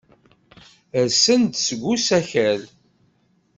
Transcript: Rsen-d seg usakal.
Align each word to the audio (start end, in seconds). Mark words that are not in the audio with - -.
Rsen-d 1.05 1.51
seg 1.59 1.81
usakal. 1.93 2.61